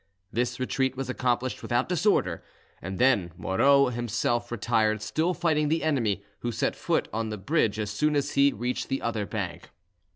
[0.33, 2.43] This retreat was accomplished without disorder,
[2.81, 7.77] and then Moreau himself retired, still fighting the enemy, who set foot on the bridge
[7.77, 9.69] as soon as he reached the other bank.